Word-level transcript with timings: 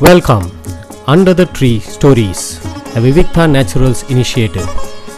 Welcome, 0.00 0.50
Under 1.06 1.32
the 1.32 1.46
Tree 1.46 1.80
Stories, 1.80 2.58
a 2.96 3.00
Vivikta 3.00 3.50
Naturals 3.50 4.10
initiative. 4.10 4.66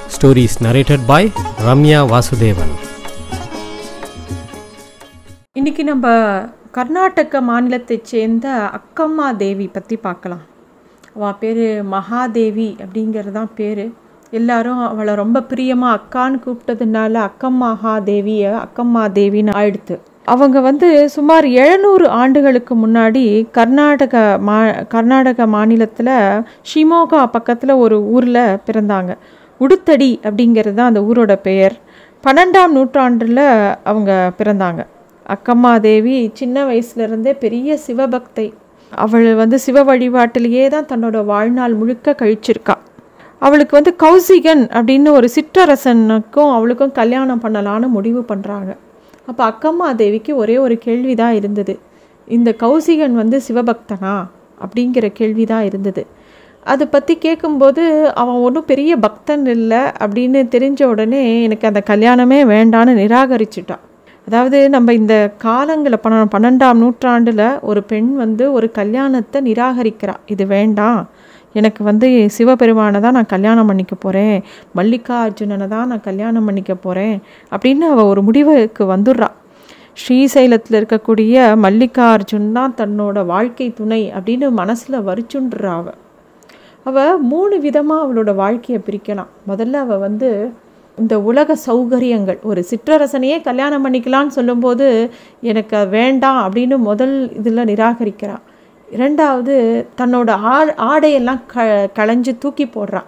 Stories 0.09 0.61
narrated 0.61 1.01
by 1.07 1.23
Ramya 1.67 2.01
Vasudevan. 2.09 2.71
இன்னைக்கு 5.53 5.85
நம்ம 5.85 6.07
கர்நாடக 6.71 7.41
மாநிலத்தைச் 7.41 8.05
சேர்ந்த 8.05 8.71
அக்கம்மா 8.79 9.37
தேவி 9.37 9.67
பற்றி 9.69 9.97
பார்க்கலாம் 9.97 10.45
அவள் 11.15 11.35
பேர் 11.35 11.83
மகாதேவி 11.85 12.77
அப்படிங்கிறது 12.79 13.33
தான் 13.33 13.55
பேர் 13.55 13.85
எல்லாரும் 14.31 14.79
அவளை 14.79 15.15
ரொம்ப 15.15 15.43
பிரியமாக 15.43 15.99
அக்கான்னு 15.99 16.43
கூப்பிட்டதுனால 16.47 17.13
அக்கம் 17.13 17.63
தேவியை 18.05 18.53
அக்கம்மா 18.67 19.05
தேவின்னு 19.13 19.55
ஆயிடுத்து 19.55 19.99
அவங்க 20.31 20.59
வந்து 20.61 20.89
சுமார் 21.15 21.47
எழுநூறு 21.63 22.07
ஆண்டுகளுக்கு 22.21 22.75
முன்னாடி 22.85 23.23
கர்நாடக 23.57 24.15
மா 24.49 24.57
கர்நாடக 24.95 25.47
மாநிலத்தில் 25.47 26.15
ஷிமோகா 26.71 27.21
பக்கத்தில் 27.37 27.81
ஒரு 27.85 27.97
ஊரில் 28.15 28.41
பிறந்தாங்க. 28.67 29.13
உடுத்தடி 29.61 30.11
அப்படிங்கிறது 30.25 30.77
தான் 30.79 30.91
அந்த 30.93 31.03
ஊரோட 31.09 31.35
பெயர். 31.49 31.77
பன்னெண்டாம் 32.25 32.75
நூற்றாண்டில் 32.77 33.45
அவங்க 33.91 34.13
பிறந்தாங்க. 34.39 34.81
அக்கம்மா 35.27 35.73
தேவி 35.81 36.17
சின்ன 36.41 36.65
வயசுலேருந்தே 36.65 37.33
பெரிய 37.45 37.79
சிவபக்தை. 37.87 38.47
அவள் 38.93 39.29
வந்து 39.35 39.57
சிவ 39.59 39.83
வழிபாட்டிலேயே 39.85 40.67
தான் 40.75 40.91
தன்னோட 40.93 41.19
வாழ்நாள் 41.25 41.75
முழுக்க 41.75 42.17
கழிச்சிருக்கா. 42.23 42.77
அவளுக்கு 43.43 43.75
வந்து 43.77 43.95
கௌசிகன் 44.05 44.65
அப்படின்னு 44.77 45.11
ஒரு 45.19 45.29
சிற்றரசனுக்கும் 45.37 46.53
அவளுக்கும் 46.57 46.97
கல்யாணம் 47.01 47.43
பண்ணலான்னு 47.45 47.89
முடிவு 47.97 48.23
பண்ணுறாங்க 48.29 48.71
அப்போ 49.29 49.43
அக்கம்மா 49.51 49.89
தேவிக்கு 49.95 50.33
ஒரே 50.43 50.57
ஒரு 50.59 50.77
கேள்வி 50.79 51.15
தான் 51.15 51.35
இருந்தது. 51.35 51.75
இந்த 52.29 52.51
கௌசிகன் 52.61 53.15
வந்து 53.23 53.41
சிவபக்தனா? 53.49 54.15
அப்படிங்கிற 54.65 55.07
கேள்வி 55.13 55.45
தான் 55.53 55.65
இருந்தது. 55.65 56.03
அதை 56.73 56.87
பற்றி 56.87 57.15
கேட்கும்போது 57.19 57.83
அவன் 58.15 58.41
ஒன்றும் 58.47 58.69
பெரிய 58.71 58.93
பக்தன் 58.97 59.45
இல்லை 59.57 59.83
அப்படின்னு 60.05 60.41
தெரிஞ்ச 60.55 60.83
உடனே 60.85 61.23
எனக்கு 61.43 61.67
அந்த 61.71 61.83
கல்யாணமே 61.91 62.39
வேண்டான்னு 62.55 62.95
நிராகரிச்சிட்டான். 63.03 63.85
அதாவது 64.29 64.59
நம்ம 64.75 64.95
இந்த 65.01 65.15
காலங்களில் 65.45 66.03
பன்ன 66.05 66.25
பன்னெண்டாம் 66.33 66.81
நூற்றாண்டில் 66.83 67.47
ஒரு 67.71 67.81
பெண் 67.91 68.11
வந்து 68.23 68.45
ஒரு 68.57 68.67
கல்யாணத்தை 68.79 69.39
நிராகரிக்கிறா. 69.49 70.15
இது 70.35 70.45
வேண்டாம். 70.57 71.01
எனக்கு 71.59 71.83
வந்து 71.91 72.09
சிவபெருமானை 72.37 72.99
தான் 73.05 73.17
நான் 73.19 73.31
கல்யாணம் 73.35 73.69
பண்ணிக்க 73.71 73.95
போகிறேன் 73.95 74.37
மல்லிகார்ஜுனனை 74.79 75.69
தான் 75.75 75.89
நான் 75.93 76.05
கல்யாணம் 76.09 76.47
பண்ணிக்க 76.49 76.75
போகிறேன் 76.85 77.17
அப்படின்னு 77.53 77.87
அவள் 77.93 78.11
ஒரு 78.13 78.23
முடிவுக்கு 78.29 78.85
வந்துடுறா. 78.95 79.31
ஸ்ரீசைலத்தில் 80.03 80.79
இருக்கக்கூடிய 80.81 81.49
மல்லிகார்ஜுன் 81.65 82.53
தான் 82.59 82.77
தன்னோட 82.81 83.25
வாழ்க்கை 83.35 83.69
துணை 83.81 84.03
அப்படின்னு 84.17 84.49
மனசில் 84.61 85.05
வரிச்சுன்றா 85.09 85.73
அவள் 85.81 85.99
அவள் 86.87 87.19
மூணு 87.33 87.57
விதமாக 87.67 88.05
அவளோட 88.05 88.31
வாழ்க்கையை 88.45 88.81
பிரிக்கலாம். 88.87 89.31
முதல்ல 89.51 89.81
அவள் 89.87 90.05
வந்து 90.07 90.31
இந்த 90.99 91.21
உலக 91.21 91.57
சௌகரியங்கள் 91.67 92.39
ஒரு 92.43 92.65
சிற்றரசனையே 92.71 93.41
கல்யாணம் 93.41 93.85
பண்ணிக்கலான்னு 93.87 94.27
சொல்லும்போது 94.27 95.11
எனக்கு 95.41 95.87
வேண்டாம் 95.87 96.49
அப்படின்னு 96.49 96.77
முதல் 96.77 97.33
இதில் 97.35 97.67
நிராகரிக்கிறான் 97.67 98.45
இரண்டாவது 98.89 99.87
தன்னோட 100.01 100.31
ஆ 100.31 100.65
ஆடையெல்லாம் 100.77 101.47
க 101.47 101.89
களைஞ்சு 101.95 102.39
தூக்கி 102.39 102.67
போடுறான் 102.67 103.07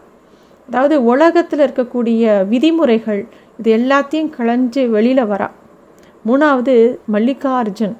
அதாவது 0.68 1.04
உலகத்தில் 1.04 1.60
இருக்கக்கூடிய 1.60 2.46
விதிமுறைகள் 2.48 3.28
இது 3.58 3.78
எல்லாத்தையும் 3.78 4.30
களைஞ்சு 4.38 4.90
வெளியில் 4.90 5.24
வரா. 5.24 5.50
மூணாவது 6.24 6.98
மல்லிகார்ஜுன் 7.12 7.96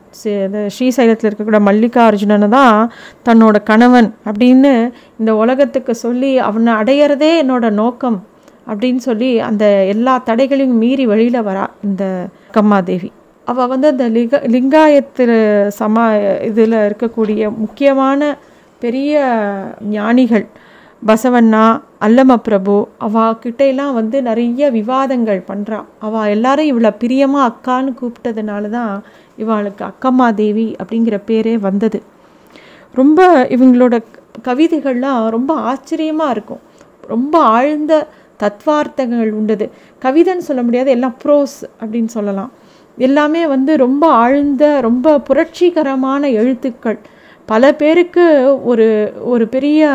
ஸ்ரீசைலத்தில் 0.66 1.34
இருக்கக்கூடிய 1.34 1.60
மல்லிகார்ஜுனனை 1.60 2.48
தான் 2.48 2.90
தன்னோட 3.24 3.62
கணவன் 3.62 4.14
அப்படின்னு 4.24 4.92
இந்த 5.18 5.34
உலகத்துக்கு 5.34 5.94
சொல்லி 5.94 6.38
அவனை 6.38 6.72
அடையிறதே 6.72 7.42
என்னோட 7.42 7.70
நோக்கம் 7.70 8.28
அப்படின்னு 8.70 8.96
சொல்லி 8.96 9.30
அந்த 9.40 9.64
எல்லா 9.84 10.14
தடைகளையும் 10.24 10.78
மீறி 10.78 11.06
வெளியில் 11.06 11.46
வரா 11.48 11.66
இந்த 11.82 12.04
கம்மாதேவி 12.52 13.10
அவள் 13.46 13.66
வந்து 13.66 13.86
அந்த 13.88 14.04
லிங்க 14.08 14.38
லிங்காயத்தில் 14.46 15.36
சமா 15.78 16.04
இதில் 16.48 16.76
இருக்கக்கூடிய 16.88 17.50
முக்கியமான 17.56 18.28
பெரிய 18.80 19.14
ஞானிகள் 19.90 20.44
பசவண்ணா 21.02 21.64
அல்லம 22.00 22.32
பிரபு 22.46 22.74
அவகிட்டையெல்லாம் 23.06 23.92
வந்து 23.92 24.16
நிறைய 24.22 24.70
விவாதங்கள் 24.70 25.40
பண்ணுறான் 25.50 25.86
அவள் 25.98 26.30
எல்லாரும் 26.30 26.70
இவ்வளோ 26.72 26.90
பிரியமாக 26.98 27.48
அக்கான்னு 27.50 27.92
கூப்பிட்டதுனால 28.00 28.70
தான் 28.70 28.92
இவளுக்கு 29.36 29.84
அக்கம்மா 29.84 30.28
தேவி 30.34 30.66
அப்படிங்கிற 30.80 31.18
பேரே 31.28 31.54
வந்தது. 31.58 31.98
ரொம்ப 32.94 33.20
இவங்களோட 33.56 33.96
கவிதைகள்லாம் 34.48 35.20
ரொம்ப 35.28 35.54
ஆச்சரியமாக 35.70 36.34
இருக்கும். 36.36 36.62
ரொம்ப 37.06 37.34
ஆழ்ந்த 37.54 37.94
தத்வார்த்தங்கள் 38.42 39.30
உண்டது. 39.30 39.70
கவிதைன்னு 40.02 40.46
சொல்ல 40.48 40.62
முடியாது 40.62 40.90
எல்லாம் 40.90 41.16
ப்ரோஸ் 41.24 41.56
அப்படின்னு 41.80 42.12
சொல்லலாம். 42.16 42.50
எல்லாமே 42.98 43.46
வந்து 43.46 43.76
ரொம்ப 43.76 44.04
ஆழ்ந்த 44.12 44.80
ரொம்ப 44.80 45.20
புரட்சிகரமான 45.20 46.30
எழுத்துக்கள். 46.30 46.98
பல 47.46 47.72
பேருக்கு 47.74 48.24
ஒரு 48.64 49.12
ஒரு 49.22 49.48
பெரிய 49.48 49.88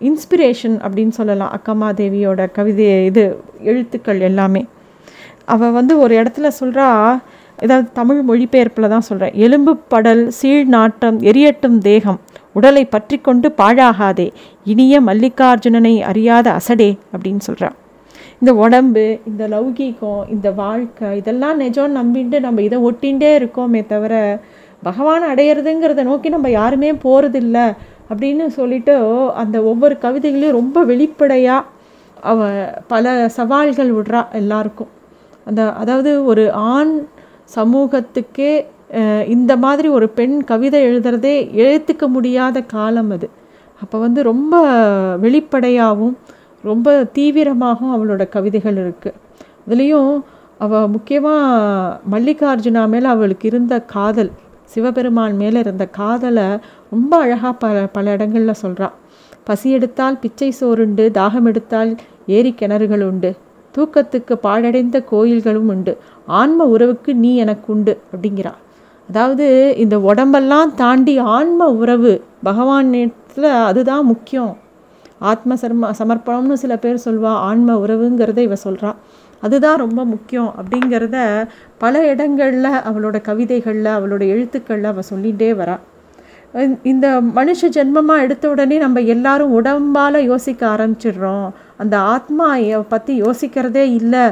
இன்ஸ்பிரேஷன் 0.00 0.76
அப்படின்னு 0.86 1.08
சொல்லலாம் 1.08 1.52
அக்கம்மா 1.56 1.88
தேவியோட 2.00 2.46
கவிதை 2.52 3.04
இது 3.04 3.24
எழுத்துக்கள் 3.62 4.20
எல்லாமே. 4.20 4.66
அவள் 5.44 5.70
வந்து 5.70 5.98
ஒரு 5.98 6.14
இடத்துல 6.22 6.50
சொல்கிறா 6.60 6.88
ஏதாவது 7.62 7.88
தமிழ் 7.92 8.20
மொழிபெயர்ப்பில் 8.28 8.88
தான் 8.88 9.08
சொல்கிறேன் 9.08 9.34
எலும்பு 9.34 9.72
படல் 9.90 10.22
சீழ் 10.28 10.66
நாட்டம் 10.66 11.18
எரியட்டும் 11.20 11.78
தேகம். 11.78 12.20
உடலை 12.52 12.84
பற்றி 12.84 13.18
கொண்டு 13.18 13.54
பாழாகாதே 13.56 14.32
இனிய 14.64 15.00
மல்லிகார்ஜுனனை 15.00 16.00
அறியாத 16.00 16.50
அசடே 16.52 16.98
அப்படின்னு 17.12 17.38
சொல்கிறான் 17.38 17.76
இந்த 18.40 18.54
உடம்பு 18.54 19.20
இந்த 19.26 19.48
லௌகீகம் 19.48 20.28
இந்த 20.28 20.50
வாழ்க்கை 20.50 21.16
இதெல்லாம் 21.16 21.56
நிஜம் 21.56 21.96
நம்பிட்டு 21.96 22.40
நம்ம 22.40 22.62
இதை 22.62 22.78
ஒட்டிகிட்டே 22.78 23.30
இருக்கோமே 23.40 23.86
தவிர 23.86 24.40
பகவான் 24.82 25.22
அடையிறதுங்கிறத 25.22 26.02
நோக்கி 26.02 26.28
நம்ம 26.28 26.50
யாருமே 26.50 26.92
போகிறதில்ல 26.92 27.76
அப்படின்னு 28.10 28.46
சொல்லிட்டு 28.46 28.94
அந்த 29.32 29.62
ஒவ்வொரு 29.62 29.98
கவிதைகளையும் 30.00 30.52
ரொம்ப 30.52 30.84
வெளிப்படையாக 30.84 31.66
அவ 32.20 32.48
பல 32.86 33.28
சவால்கள் 33.28 33.94
விடுறா 33.94 34.32
எல்லாருக்கும். 34.32 34.88
அந்த 35.44 35.72
அதாவது 35.72 36.24
ஒரு 36.24 36.52
ஆண் 36.52 37.06
சமூகத்துக்கே 37.54 38.66
இந்த 39.26 39.56
மாதிரி 39.56 39.88
ஒரு 39.88 40.08
பெண் 40.08 40.44
கவிதை 40.44 40.78
எழுதுறதே 40.88 41.34
எழுத்துக்க 41.64 42.04
முடியாத 42.08 42.62
காலம் 42.62 43.10
அது. 43.10 43.28
அப்போ 43.82 43.98
வந்து 43.98 44.22
ரொம்ப 44.22 44.54
வெளிப்படையாகவும் 45.16 46.16
ரொம்ப 46.62 47.08
தீவிரமாகவும் 47.14 47.94
அவளோட 47.96 48.28
கவிதைகள் 48.28 48.76
இருக்குது 48.76 49.18
அதுலேயும் 49.66 50.12
அவள் 50.58 50.88
முக்கியமாக 50.88 52.00
மல்லிகார்ஜுனா 52.10 52.88
மேலே 52.88 53.06
அவளுக்கு 53.06 53.46
இருந்த 53.48 53.74
காதல் 53.80 54.30
சிவபெருமான் 54.64 55.36
மேலே 55.36 55.58
இருந்த 55.60 55.84
காதலை 55.86 56.58
ரொம்ப 56.90 57.12
அழகாக 57.16 57.52
பல 57.52 57.86
பல 57.86 58.10
இடங்களில் 58.10 58.60
சொல்கிறாள் 58.62 58.96
பசி 59.44 59.70
எடுத்தால் 59.70 60.18
பிச்சை 60.18 60.50
சோறுண்டு 60.50 61.10
தாகம் 61.14 61.46
எடுத்தால் 61.46 61.96
ஏரி 62.26 62.54
கிணறுகள் 62.60 63.02
உண்டு 63.02 63.30
தூக்கத்துக்கு 63.76 64.34
பாழடைந்த 64.42 65.04
கோயில்களும் 65.10 65.68
உண்டு 65.68 65.98
ஆன்ம 66.26 66.64
உறவுக்கு 66.64 67.14
நீ 67.14 67.36
எனக்கு 67.36 67.72
உண்டு 67.72 68.00
அப்படிங்கிறா. 68.12 68.52
அதாவது 69.10 69.46
இந்த 69.84 69.96
உடம்பெல்லாம் 70.10 70.72
தாண்டி 70.80 71.14
ஆன்ம 71.36 71.68
உறவு 71.82 72.12
பகவானிடத்தில் 72.48 73.48
அதுதான் 73.68 74.04
முக்கியம். 74.10 74.52
ஆத்ம 75.30 75.56
சர்ம 75.62 75.88
சமர்ப்பணம்னு 76.00 76.56
சில 76.62 76.74
பேர் 76.84 77.04
சொல்வா 77.04 77.32
ஆன்ம 77.48 77.74
உறவுங்கிறத 77.84 78.38
இவ 78.48 78.56
சொல்கிறா 78.66 78.90
அதுதான் 79.42 79.80
ரொம்ப 79.82 80.00
முக்கியம் 80.12 80.50
அப்படிங்கிறத 80.60 81.18
பல 81.82 82.02
இடங்களில் 82.12 82.70
அவளோட 82.88 83.16
கவிதைகளில் 83.28 83.90
அவளோட 83.96 84.22
எழுத்துக்களில் 84.34 84.88
அவள் 84.90 85.10
சொல்லிகிட்டே 85.12 85.50
வரா. 85.60 85.76
இந்த 86.92 87.06
மனுஷ 87.36 87.70
ஜென்மமாக 87.76 88.24
எடுத்த 88.26 88.44
உடனே 88.52 88.76
நம்ம 88.84 89.00
எல்லாரும் 89.14 89.52
உடம்பால் 89.58 90.18
யோசிக்க 90.30 90.62
ஆரம்பிச்சிடுறோம். 90.74 91.48
அந்த 91.82 91.96
ஆத்மா 92.14 92.48
பற்றி 92.94 93.14
யோசிக்கிறதே 93.22 93.84
இல்லை. 94.00 94.24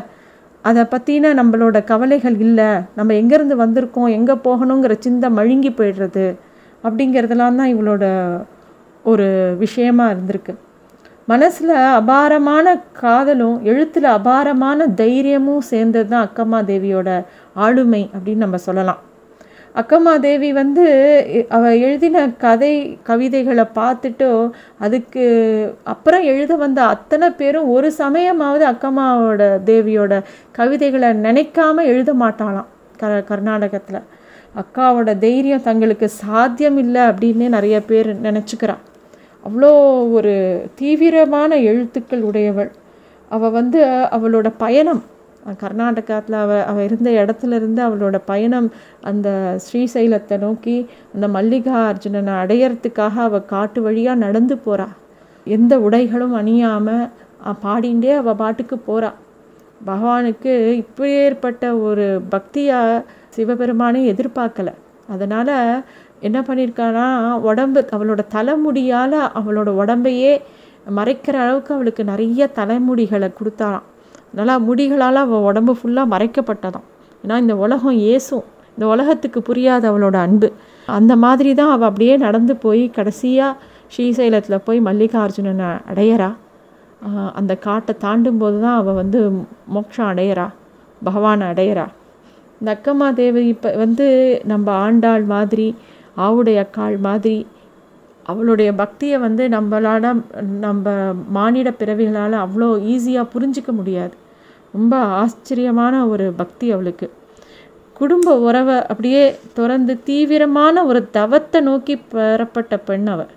அதை 0.65 0.83
பற்றின 0.93 1.33
நம்மளோட 1.41 1.77
கவலைகள் 1.85 2.37
இல்லை. 2.47 2.71
நம்ம 2.95 3.15
எங்கேருந்து 3.21 3.57
வந்திருக்கோம் 3.65 4.15
எங்கே 4.19 4.35
போகணுங்கிற 4.47 4.95
சிந்தை 4.99 5.29
மழுங்கி 5.39 5.71
போயிடுறது 5.71 6.27
அப்படிங்கிறதெல்லாம் 6.85 7.59
தான் 7.61 7.73
இவளோட 7.75 8.05
ஒரு 9.05 9.27
விஷயமா 9.59 10.07
இருந்திருக்கு. 10.11 10.55
மனசில் 11.29 11.75
அபாரமான 12.01 12.67
காதலும் 13.01 13.57
எழுத்தில் 13.65 14.09
அபாரமான 14.19 14.87
தைரியமும் 15.03 15.67
சேர்ந்தது 15.73 16.09
தான் 16.09 16.27
அக்கம்மா 16.29 16.61
தேவியோட 16.71 17.11
ஆளுமை 17.55 18.03
அப்படின்னு 18.15 18.45
நம்ம 18.47 18.61
சொல்லலாம். 18.69 19.01
அக்கம்மா 19.75 20.19
தேவி 20.19 20.53
வந்து 20.53 20.85
அவள் 21.49 21.81
எழுதின 21.81 22.31
கதை 22.31 22.99
கவிதைகளை 23.03 23.65
பார்த்துட்டு 23.75 24.51
அதுக்கு 24.79 25.25
அப்புறம் 25.85 26.23
எழுத 26.23 26.57
வந்த 26.57 26.85
அத்தனை 26.85 27.31
பேரும் 27.31 27.69
ஒரு 27.69 27.93
சமயமாவது 27.99 28.65
அக்கம்மாவோட 28.73 29.61
தேவியோட 29.65 30.23
கவிதைகளை 30.53 31.09
நினைக்காம 31.09 31.85
எழுத 31.85 32.15
மாட்டாளாம் 32.15 32.69
க 32.97 33.25
கர்நாடகத்தில். 33.29 34.01
அக்காவோட 34.57 35.19
தைரியம் 35.19 35.63
தங்களுக்கு 35.63 36.09
சாத்தியம் 36.09 36.79
இல்லை 36.79 37.03
அப்படின்னு 37.03 37.49
நிறைய 37.49 37.83
பேர் 37.83 38.21
நினச்சிக்கிறான். 38.23 38.83
அவ்வளோ 39.45 40.13
ஒரு 40.13 40.63
தீவிரமான 40.75 41.57
எழுத்துக்கள் 41.57 42.23
உடையவள். 42.23 42.71
அவள் 43.29 43.51
வந்து 43.51 43.85
அவளோட 43.87 44.53
பயணம் 44.59 45.03
கர்நாடகாத்தில் 45.63 46.39
அவ 46.43 46.53
அவள் 46.65 46.85
இருந்த 46.85 47.11
இடத்துல 47.11 47.59
இருந்து 47.61 47.81
அவளோட 47.89 48.17
பயணம் 48.25 48.69
அந்த 49.01 49.29
ஸ்ரீசைலத்தை 49.67 50.39
நோக்கி 50.39 50.77
அந்த 51.15 51.29
மல்லிகா 51.29 51.77
அர்ஜுனனை 51.91 52.35
அடையறதுக்காக 52.43 53.15
அவள் 53.29 53.49
காட்டு 53.55 53.83
வழியாக 53.83 54.23
நடந்து 54.25 54.57
போகிறாள் 54.59 54.95
எந்த 55.47 55.75
உடைகளும் 55.79 56.35
அணியாமல் 56.41 57.09
பாடிண்டே 57.65 58.13
அவள் 58.17 58.41
பாட்டுக்கு 58.43 58.79
போகிறாள் 58.79 59.19
பகவானுக்கு 59.87 60.53
இப்பேற்பட்ட 60.83 61.65
ஒரு 61.81 62.07
பக்தியாக 62.31 63.03
சிவபெருமானை 63.35 64.01
எதிர்பார்க்கல. 64.13 64.71
அதனால் 65.09 65.55
என்ன 66.21 66.39
பண்ணியிருக்கானா 66.41 67.05
உடம்பு 67.51 67.81
அவளோட 67.97 68.23
தலைமுடியால் 68.35 69.19
அவளோட 69.39 69.69
உடம்பையே 69.83 70.33
மறைக்கிற 70.99 71.37
அளவுக்கு 71.45 71.73
அவளுக்கு 71.75 72.03
நிறைய 72.05 72.49
தலைமுடிகளை 72.59 73.29
கொடுத்தாராம். 73.39 73.87
அதனால் 74.33 74.65
முடிகளால் 74.69 75.21
அவள் 75.25 75.47
உடம்பு 75.51 75.73
ஃபுல்லாக 75.79 76.13
மறைக்கப்பட்டதான் 76.15 76.87
ஏன்னா 77.23 77.37
இந்த 77.45 77.55
உலகம் 77.65 77.99
ஏசும் 78.15 78.47
இந்த 78.75 78.87
உலகத்துக்கு 78.95 79.41
புரியாத 79.43 79.85
அவளோட 79.91 80.17
அன்பு. 80.27 80.49
அந்த 80.99 81.13
மாதிரி 81.25 81.51
தான் 81.61 81.73
அவள் 81.75 81.89
அப்படியே 81.91 82.15
நடந்து 82.27 82.55
போய் 82.65 82.85
கடைசியாக 82.97 83.57
ஸ்ரீசைலத்தில் 83.95 84.65
போய் 84.67 84.79
மல்லிகார்ஜுனனை 84.89 85.71
அடையிறா. 85.91 86.31
அந்த 87.39 87.53
காட்டை 87.67 87.93
தாண்டும் 88.05 88.41
போது 88.43 88.57
தான் 88.65 88.79
அவள் 88.81 88.99
வந்து 89.01 89.21
மோட்சம் 89.75 90.09
அடையிறா 90.13 90.47
பகவானை 91.03 91.45
அடையிறா. 91.53 91.87
இந்த 92.61 92.69
அக்கம்மா 92.77 93.09
தேவி 93.21 93.43
இப்போ 93.55 93.71
வந்து 93.85 94.07
நம்ம 94.53 94.67
ஆண்டாள் 94.87 95.25
மாதிரி 95.35 95.67
ஆவுடைய 96.27 96.65
அக்காள் 96.65 96.97
மாதிரி 97.09 97.37
அவளுடைய 98.29 98.71
பக்தியை 98.81 99.19
வந்து 99.27 99.45
நம்மளால் 99.55 100.09
நம்ம 100.65 100.87
மானிட 101.37 101.69
பிறவிகளால் 101.81 102.37
அவ்வளோ 102.45 102.69
ஈஸியாக 102.95 103.33
புரிஞ்சிக்க 103.35 103.71
முடியாது. 103.79 104.15
ரொம்ப 104.75 104.95
ஆச்சரியமான 105.21 105.95
ஒரு 106.13 106.27
பக்தி 106.41 106.67
அவளுக்கு. 106.75 107.07
குடும்ப 107.97 108.35
உறவை 108.49 108.77
அப்படியே 108.91 109.23
திறந்து 109.57 109.95
தீவிரமான 110.09 110.85
ஒரு 110.91 111.01
தவத்தை 111.17 111.61
நோக்கி 111.69 111.95
பெறப்பட்ட 112.13 112.75
பெண் 112.89 113.09
அவள் 113.15 113.33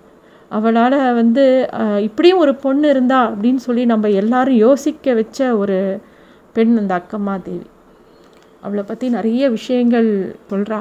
அவளால் 0.50 0.98
வந்து 1.20 1.44
இப்படியும் 2.06 2.42
ஒரு 2.44 2.52
பொண்ணு 2.64 2.86
இருந்தா 2.94 3.20
அப்படின்னு 3.30 3.60
சொல்லி 3.66 3.84
நம்ம 3.92 4.10
எல்லாரும் 4.22 4.58
யோசிக்க 4.66 5.14
வச்ச 5.20 5.38
ஒரு 5.62 5.78
பெண் 6.56 6.74
அந்த 6.80 6.92
அக்கம்மா 7.00 7.34
தேவி. 7.46 7.66
அவளை 8.64 8.84
பற்றி 8.90 9.06
நிறைய 9.16 9.42
விஷயங்கள் 9.56 10.10
சொல்கிறா 10.50 10.80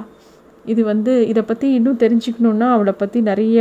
இது 0.66 0.82
வந்து 0.92 1.14
இதை 1.28 1.44
பற்றி 1.44 1.68
இன்னும் 1.78 2.02
தெரிஞ்சுக்கணுன்னா 2.04 2.68
அவளை 2.76 2.94
பற்றி 2.98 3.20
நிறைய 3.30 3.60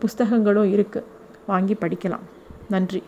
புஸ்தகங்களும் 0.00 0.70
இருக்கு 0.70 1.00
வாங்கி 1.46 1.74
படிக்கலாம் 1.74 2.24
நன்றி 2.70 3.02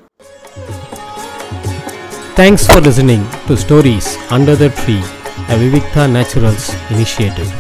thanks 2.37 2.67
for 2.69 2.85
listening 2.87 3.27
to 3.49 3.57
stories 3.57 4.11
under 4.31 4.61
the 4.63 4.69
tree 4.81 4.97
a 5.49 5.57
Vivikta 5.57 6.05
Naturals 6.17 6.69
initiative 6.93 7.51